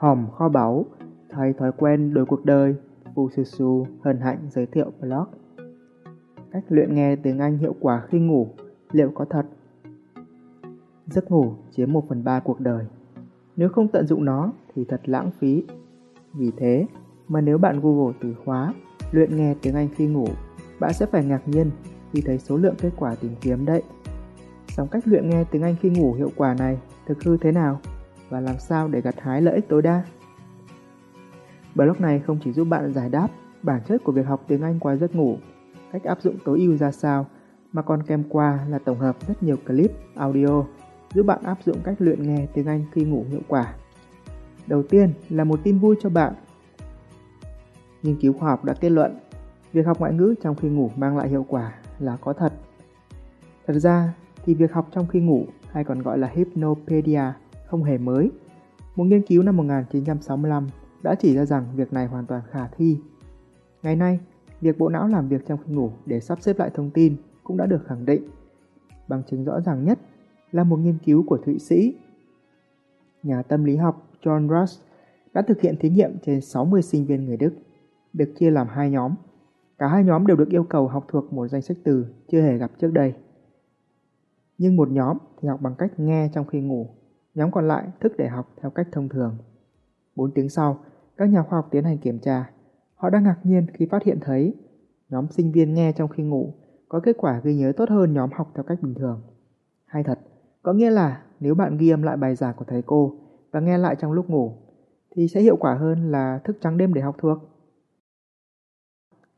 [0.00, 0.84] Hòm kho báu,
[1.30, 2.74] thay thói quen đổi cuộc đời,
[3.14, 5.24] Fususu hân hạnh giới thiệu blog.
[6.52, 8.48] Cách luyện nghe tiếng Anh hiệu quả khi ngủ,
[8.92, 9.46] liệu có thật?
[11.06, 12.84] Giấc ngủ chiếm 1 phần 3 cuộc đời.
[13.56, 15.64] Nếu không tận dụng nó thì thật lãng phí.
[16.32, 16.86] Vì thế
[17.28, 18.74] mà nếu bạn Google từ khóa
[19.12, 20.26] luyện nghe tiếng Anh khi ngủ,
[20.80, 21.70] bạn sẽ phải ngạc nhiên
[22.12, 23.82] khi thấy số lượng kết quả tìm kiếm đấy.
[24.68, 27.80] Song cách luyện nghe tiếng Anh khi ngủ hiệu quả này thực hư thế nào
[28.30, 30.04] và làm sao để gặt hái lợi ích tối đa?
[31.74, 33.28] Blog này không chỉ giúp bạn giải đáp
[33.62, 35.36] bản chất của việc học tiếng Anh qua giấc ngủ,
[35.92, 37.26] cách áp dụng tối ưu ra sao,
[37.72, 40.64] mà còn kèm qua là tổng hợp rất nhiều clip, audio
[41.14, 43.74] giúp bạn áp dụng cách luyện nghe tiếng Anh khi ngủ hiệu quả.
[44.66, 46.34] Đầu tiên là một tin vui cho bạn.
[48.02, 49.18] Nghiên cứu khoa học đã kết luận,
[49.72, 52.52] việc học ngoại ngữ trong khi ngủ mang lại hiệu quả là có thật.
[53.66, 57.22] Thật ra thì việc học trong khi ngủ hay còn gọi là hypnopedia
[57.70, 58.30] không hề mới.
[58.96, 60.66] Một nghiên cứu năm 1965
[61.02, 62.98] đã chỉ ra rằng việc này hoàn toàn khả thi.
[63.82, 64.20] Ngày nay,
[64.60, 67.56] việc bộ não làm việc trong khi ngủ để sắp xếp lại thông tin cũng
[67.56, 68.22] đã được khẳng định.
[69.08, 69.98] Bằng chứng rõ ràng nhất
[70.52, 71.94] là một nghiên cứu của Thụy Sĩ.
[73.22, 74.82] Nhà tâm lý học John Rush
[75.34, 77.54] đã thực hiện thí nghiệm trên 60 sinh viên người Đức,
[78.12, 79.14] được chia làm hai nhóm.
[79.78, 82.58] Cả hai nhóm đều được yêu cầu học thuộc một danh sách từ chưa hề
[82.58, 83.14] gặp trước đây.
[84.58, 86.86] Nhưng một nhóm thì học bằng cách nghe trong khi ngủ,
[87.34, 89.36] nhóm còn lại thức để học theo cách thông thường.
[90.16, 90.78] 4 tiếng sau,
[91.16, 92.50] các nhà khoa học tiến hành kiểm tra.
[92.94, 94.54] Họ đang ngạc nhiên khi phát hiện thấy
[95.08, 96.54] nhóm sinh viên nghe trong khi ngủ
[96.88, 99.22] có kết quả ghi nhớ tốt hơn nhóm học theo cách bình thường.
[99.84, 100.18] Hay thật,
[100.62, 103.16] có nghĩa là nếu bạn ghi âm lại bài giảng của thầy cô
[103.50, 104.52] và nghe lại trong lúc ngủ
[105.10, 107.38] thì sẽ hiệu quả hơn là thức trắng đêm để học thuộc.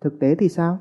[0.00, 0.78] Thực tế thì sao?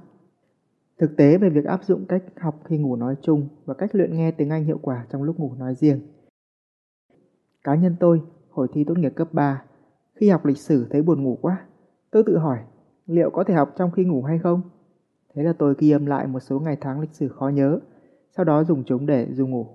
[0.99, 4.15] Thực tế về việc áp dụng cách học khi ngủ nói chung và cách luyện
[4.15, 5.99] nghe tiếng Anh hiệu quả trong lúc ngủ nói riêng.
[7.63, 9.63] Cá nhân tôi, hồi thi tốt nghiệp cấp 3,
[10.15, 11.65] khi học lịch sử thấy buồn ngủ quá,
[12.11, 12.59] tôi tự hỏi
[13.07, 14.61] liệu có thể học trong khi ngủ hay không?
[15.33, 17.79] Thế là tôi ghi âm lại một số ngày tháng lịch sử khó nhớ,
[18.29, 19.67] sau đó dùng chúng để dùng ngủ.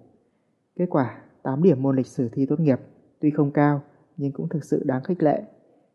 [0.77, 2.81] Kết quả 8 điểm môn lịch sử thi tốt nghiệp,
[3.21, 3.83] tuy không cao
[4.17, 5.43] nhưng cũng thực sự đáng khích lệ,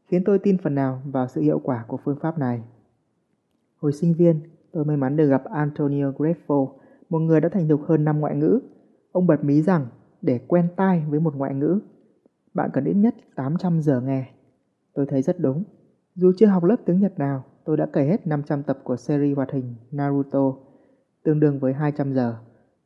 [0.08, 2.64] khiến tôi tin phần nào vào sự hiệu quả của phương pháp này.
[3.78, 4.40] Hồi sinh viên,
[4.72, 6.68] tôi may mắn được gặp Antonio Greffo,
[7.10, 8.60] một người đã thành thục hơn năm ngoại ngữ.
[9.12, 9.88] Ông bật mí rằng
[10.22, 11.80] để quen tai với một ngoại ngữ,
[12.54, 14.30] bạn cần ít nhất 800 giờ nghe.
[14.94, 15.64] Tôi thấy rất đúng.
[16.16, 19.36] Dù chưa học lớp tiếng Nhật nào, tôi đã cày hết 500 tập của series
[19.36, 20.54] hoạt hình Naruto,
[21.24, 22.36] tương đương với 200 giờ.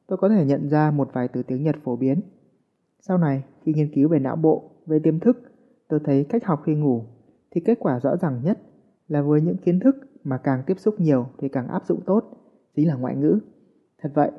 [0.07, 2.21] Tôi có thể nhận ra một vài từ tiếng Nhật phổ biến.
[2.99, 5.37] Sau này, khi nghiên cứu về não bộ, về tiềm thức,
[5.87, 7.03] tôi thấy cách học khi ngủ
[7.51, 8.59] thì kết quả rõ ràng nhất
[9.07, 12.23] là với những kiến thức mà càng tiếp xúc nhiều thì càng áp dụng tốt,
[12.75, 13.39] chính là ngoại ngữ.
[14.01, 14.31] Thật vậy,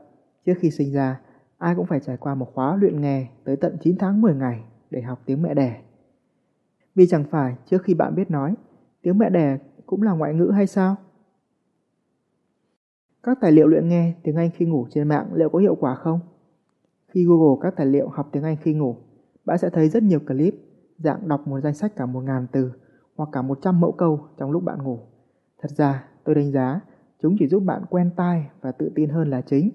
[0.47, 1.21] trước khi sinh ra,
[1.59, 4.65] ai cũng phải trải qua một khóa luyện nghe tới tận 9 tháng 10 ngày
[4.91, 5.83] để học tiếng mẹ đẻ.
[6.95, 8.55] Vì chẳng phải trước khi bạn biết nói,
[9.03, 10.97] tiếng mẹ đẻ cũng là ngoại ngữ hay sao?
[13.23, 15.95] Các tài liệu luyện nghe tiếng Anh khi ngủ trên mạng liệu có hiệu quả
[15.95, 16.21] không?
[17.09, 18.97] Khi Google các tài liệu học tiếng Anh khi ngủ,
[19.45, 20.55] bạn sẽ thấy rất nhiều clip
[20.99, 22.73] dạng đọc một danh sách cả 1.000 từ
[23.17, 24.99] hoặc cả 100 mẫu câu trong lúc bạn ngủ.
[25.59, 26.81] Thật ra, tôi đánh giá
[27.23, 29.71] chúng chỉ giúp bạn quen tai và tự tin hơn là chính.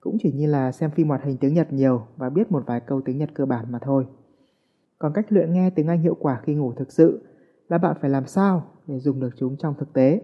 [0.00, 2.80] Cũng chỉ như là xem phim hoạt hình tiếng Nhật nhiều và biết một vài
[2.80, 4.06] câu tiếng Nhật cơ bản mà thôi.
[4.98, 7.22] Còn cách luyện nghe tiếng Anh hiệu quả khi ngủ thực sự
[7.68, 10.22] là bạn phải làm sao để dùng được chúng trong thực tế.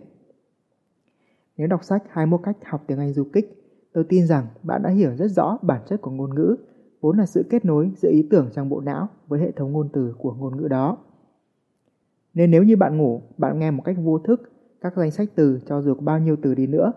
[1.57, 4.91] Nếu đọc sách 21 cách học tiếng Anh du kích, tôi tin rằng bạn đã
[4.91, 6.57] hiểu rất rõ bản chất của ngôn ngữ,
[7.01, 9.89] vốn là sự kết nối giữa ý tưởng trong bộ não với hệ thống ngôn
[9.93, 10.99] từ của ngôn ngữ đó.
[12.35, 15.61] Nên nếu như bạn ngủ, bạn nghe một cách vô thức các danh sách từ
[15.67, 16.93] cho dù có bao nhiêu từ đi nữa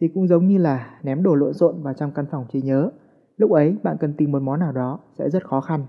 [0.00, 2.90] thì cũng giống như là ném đồ lộn xộn vào trong căn phòng trí nhớ.
[3.36, 5.86] Lúc ấy bạn cần tìm một món nào đó sẽ rất khó khăn.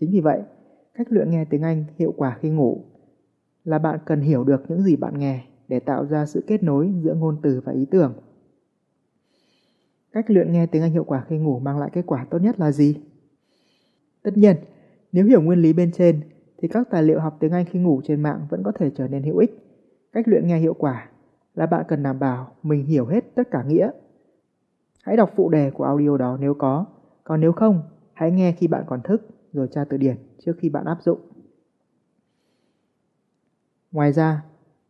[0.00, 0.42] Chính vì vậy,
[0.94, 2.84] cách luyện nghe tiếng Anh hiệu quả khi ngủ
[3.64, 6.92] là bạn cần hiểu được những gì bạn nghe để tạo ra sự kết nối
[7.00, 8.14] giữa ngôn từ và ý tưởng.
[10.12, 12.60] Cách luyện nghe tiếng Anh hiệu quả khi ngủ mang lại kết quả tốt nhất
[12.60, 12.96] là gì?
[14.22, 14.56] Tất nhiên,
[15.12, 16.20] nếu hiểu nguyên lý bên trên
[16.58, 19.08] thì các tài liệu học tiếng Anh khi ngủ trên mạng vẫn có thể trở
[19.08, 19.50] nên hữu ích.
[20.12, 21.08] Cách luyện nghe hiệu quả
[21.56, 23.90] là bạn cần đảm bảo mình hiểu hết tất cả nghĩa.
[25.02, 26.86] Hãy đọc phụ đề của audio đó nếu có,
[27.24, 27.82] còn nếu không,
[28.12, 29.22] hãy nghe khi bạn còn thức
[29.52, 31.18] rồi tra từ điển trước khi bạn áp dụng.
[33.92, 34.44] Ngoài ra,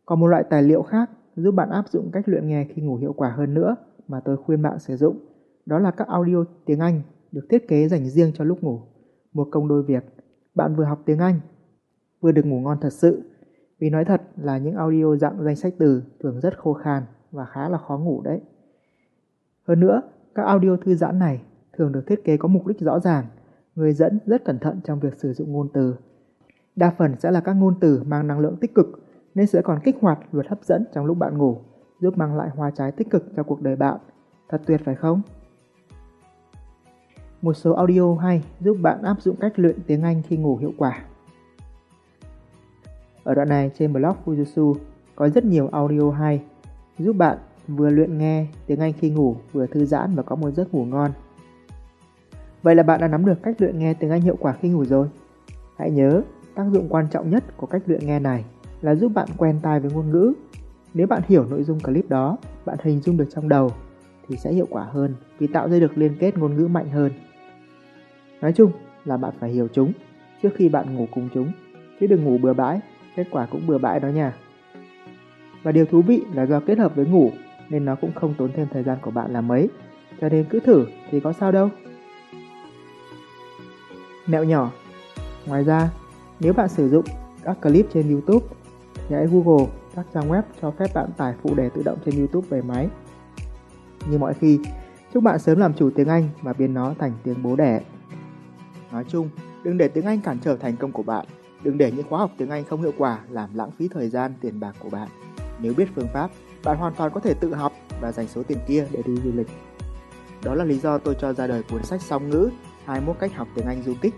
[0.05, 2.95] còn một loại tài liệu khác giúp bạn áp dụng cách luyện nghe khi ngủ
[2.95, 3.75] hiệu quả hơn nữa
[4.07, 5.19] mà tôi khuyên bạn sử dụng.
[5.65, 8.81] Đó là các audio tiếng Anh được thiết kế dành riêng cho lúc ngủ.
[9.33, 10.03] Một công đôi việc,
[10.55, 11.39] bạn vừa học tiếng Anh,
[12.21, 13.21] vừa được ngủ ngon thật sự.
[13.79, 17.45] Vì nói thật là những audio dạng danh sách từ thường rất khô khan và
[17.45, 18.41] khá là khó ngủ đấy.
[19.67, 20.01] Hơn nữa,
[20.35, 21.41] các audio thư giãn này
[21.73, 23.25] thường được thiết kế có mục đích rõ ràng,
[23.75, 25.95] người dẫn rất cẩn thận trong việc sử dụng ngôn từ.
[26.75, 28.87] Đa phần sẽ là các ngôn từ mang năng lượng tích cực
[29.35, 31.57] nên sẽ còn kích hoạt luật hấp dẫn trong lúc bạn ngủ,
[31.99, 33.97] giúp mang lại hoa trái tích cực cho cuộc đời bạn.
[34.49, 35.21] Thật tuyệt phải không?
[37.41, 40.71] Một số audio hay giúp bạn áp dụng cách luyện tiếng Anh khi ngủ hiệu
[40.77, 41.05] quả.
[43.27, 44.75] Ở đoạn này trên blog Fujitsu
[45.15, 46.41] có rất nhiều audio hay
[46.99, 47.37] giúp bạn
[47.67, 50.85] vừa luyện nghe tiếng Anh khi ngủ, vừa thư giãn và có một giấc ngủ
[50.85, 51.11] ngon.
[52.63, 54.85] Vậy là bạn đã nắm được cách luyện nghe tiếng Anh hiệu quả khi ngủ
[54.85, 55.07] rồi.
[55.77, 56.21] Hãy nhớ,
[56.55, 58.45] tác dụng quan trọng nhất của cách luyện nghe này
[58.81, 60.33] là giúp bạn quen tai với ngôn ngữ.
[60.93, 63.71] Nếu bạn hiểu nội dung clip đó, bạn hình dung được trong đầu
[64.27, 67.11] thì sẽ hiệu quả hơn vì tạo ra được liên kết ngôn ngữ mạnh hơn.
[68.41, 68.71] Nói chung
[69.05, 69.91] là bạn phải hiểu chúng
[70.41, 71.51] trước khi bạn ngủ cùng chúng,
[71.99, 72.79] chứ đừng ngủ bừa bãi,
[73.17, 74.33] kết quả cũng bừa bãi đó nha.
[75.63, 77.31] Và điều thú vị là do kết hợp với ngủ
[77.69, 79.69] nên nó cũng không tốn thêm thời gian của bạn là mấy,
[80.21, 81.69] cho nên cứ thử thì có sao đâu.
[84.27, 84.71] Mẹo nhỏ
[85.47, 85.89] Ngoài ra,
[86.39, 87.05] nếu bạn sử dụng
[87.43, 88.45] các clip trên YouTube
[88.95, 89.65] thì hãy Google
[89.95, 92.87] các trang web cho phép bạn tải phụ đề tự động trên YouTube về máy.
[94.09, 94.59] Như mọi khi,
[95.13, 97.81] chúc bạn sớm làm chủ tiếng Anh và biến nó thành tiếng bố đẻ.
[98.91, 99.29] Nói chung,
[99.63, 101.25] đừng để tiếng Anh cản trở thành công của bạn.
[101.63, 104.33] Đừng để những khóa học tiếng Anh không hiệu quả làm lãng phí thời gian,
[104.41, 105.07] tiền bạc của bạn.
[105.59, 106.31] Nếu biết phương pháp,
[106.63, 109.31] bạn hoàn toàn có thể tự học và dành số tiền kia để đi du
[109.35, 109.47] lịch.
[110.43, 112.49] Đó là lý do tôi cho ra đời cuốn sách song ngữ
[112.85, 114.13] 21 cách học tiếng Anh du kích.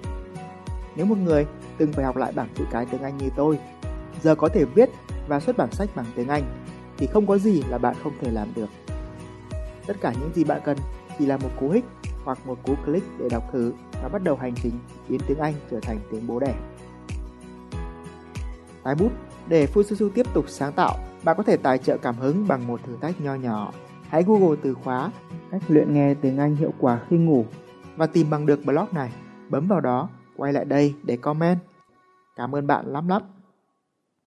[0.96, 1.46] Nếu một người
[1.78, 3.60] từng phải học lại bảng chữ cái tiếng Anh như tôi,
[4.22, 4.90] giờ có thể viết
[5.28, 6.44] và xuất bản sách bằng tiếng Anh,
[6.98, 8.70] thì không có gì là bạn không thể làm được.
[9.88, 10.78] Tất cả những gì bạn cần
[11.20, 11.86] chỉ là một cú hích
[12.24, 14.74] hoặc một cú click để đọc thử và bắt đầu hành trình
[15.10, 16.56] biến tiếng Anh trở thành tiếng bố đẻ.
[18.90, 19.12] Tái bút
[19.48, 22.80] Để Fususu tiếp tục sáng tạo, bạn có thể tài trợ cảm hứng bằng một
[22.86, 23.72] thử thách nho nhỏ.
[24.10, 25.12] Hãy Google từ khóa
[25.52, 27.46] cách luyện nghe tiếng Anh hiệu quả khi ngủ
[27.96, 29.12] và tìm bằng được blog này.
[29.50, 31.58] Bấm vào đó, quay lại đây để comment.
[32.36, 33.22] Cảm ơn bạn lắm lắm.